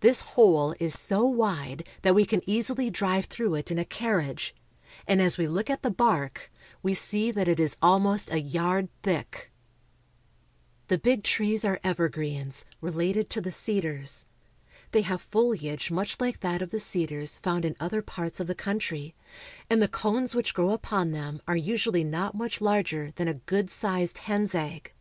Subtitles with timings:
[0.00, 4.54] This hole is so wide that we can easily drive through it in a carriage,
[5.06, 6.50] and as we look at the bark,
[6.82, 9.52] we see that it is almost a yard thick.
[10.88, 11.48] A Big Tree.
[11.48, 11.52] 2/2 CALIFORNIA.
[11.52, 14.24] The big trees are evergreens, related to the cedars.
[14.92, 18.54] They have foliage much like that of the cedars found in other parts of the
[18.54, 19.14] country,
[19.68, 23.68] and the cones which grow upon them are usually not much larger than a good
[23.68, 24.94] sized hen's egg.